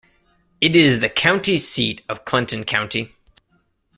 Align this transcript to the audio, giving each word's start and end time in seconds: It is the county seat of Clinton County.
It 0.59 0.75
is 0.75 0.99
the 0.99 1.09
county 1.09 1.59
seat 1.59 2.01
of 2.09 2.25
Clinton 2.25 2.63
County. 2.63 3.13